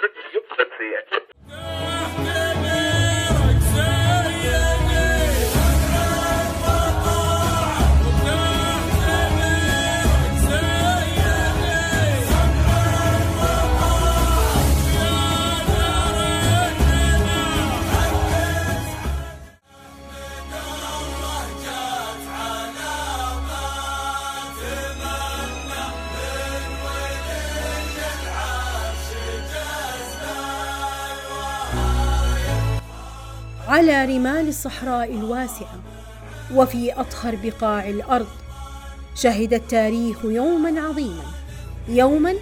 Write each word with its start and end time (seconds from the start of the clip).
Let's 0.00 0.70
see 0.78 0.84
it. 0.94 1.27
على 33.68 34.04
رمال 34.04 34.48
الصحراء 34.48 35.14
الواسعة 35.14 35.80
وفي 36.54 36.92
أطهر 36.92 37.36
بقاع 37.44 37.88
الأرض. 37.88 38.26
شهد 39.14 39.54
التاريخ 39.54 40.24
يوما 40.24 40.80
عظيما 40.80 41.24
يوما 41.88 42.34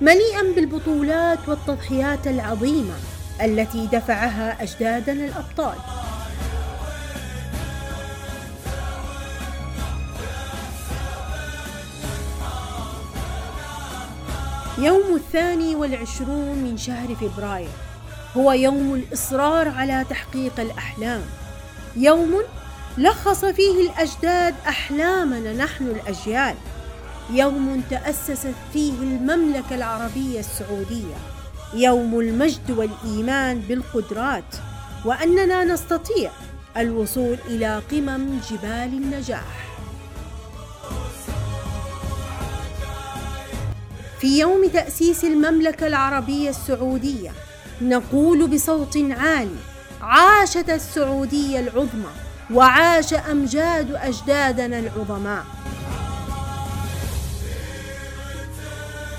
مليئا 0.00 0.42
بالبطولات 0.56 1.38
والتضحيات 1.48 2.26
العظيمة 2.26 2.94
التي 3.42 3.86
دفعها 3.86 4.62
أجدادنا 4.62 5.24
الأبطال. 5.24 5.76
يوم 14.78 15.14
الثاني 15.14 15.74
والعشرون 15.74 16.58
من 16.58 16.76
شهر 16.76 17.14
فبراير 17.14 17.68
هو 18.36 18.52
يوم 18.52 18.94
الإصرار 18.94 19.68
على 19.68 20.04
تحقيق 20.10 20.60
الأحلام. 20.60 21.22
يوم 21.96 22.42
لخص 22.98 23.44
فيه 23.44 23.90
الأجداد 23.90 24.54
أحلامنا 24.68 25.52
نحن 25.52 25.84
الأجيال. 25.86 26.54
يوم 27.30 27.82
تأسست 27.90 28.54
فيه 28.72 28.92
المملكة 28.92 29.74
العربية 29.74 30.40
السعودية. 30.40 31.14
يوم 31.74 32.20
المجد 32.20 32.70
والإيمان 32.70 33.60
بالقدرات. 33.60 34.56
وأننا 35.04 35.64
نستطيع 35.64 36.30
الوصول 36.76 37.36
إلى 37.46 37.82
قمم 37.90 38.40
جبال 38.50 39.02
النجاح. 39.02 39.64
في 44.20 44.38
يوم 44.40 44.68
تأسيس 44.68 45.24
المملكة 45.24 45.86
العربية 45.86 46.50
السعودية 46.50 47.32
نقول 47.82 48.46
بصوت 48.46 48.96
عالي 48.96 49.56
عاشت 50.02 50.70
السعودية 50.70 51.60
العظمى 51.60 52.12
وعاش 52.50 53.14
أمجاد 53.14 53.94
أجدادنا 53.94 54.78
العظماء. 54.78 55.44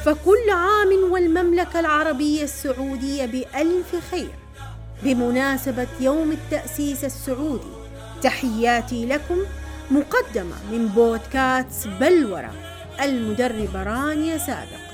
فكل 0.05 0.49
عام 0.49 1.11
والمملكة 1.11 1.79
العربية 1.79 2.43
السعودية 2.43 3.25
بألف 3.25 3.95
خير. 4.11 4.31
بمناسبة 5.03 5.87
يوم 5.99 6.31
التأسيس 6.31 7.03
السعودي 7.03 7.73
تحياتي 8.21 9.05
لكم 9.05 9.37
مقدمة 9.91 10.55
من 10.71 10.87
بودكاست 10.87 11.87
بلورة 11.87 12.51
المدربه 13.01 13.83
رانيا 13.83 14.37
سابق. 14.37 14.85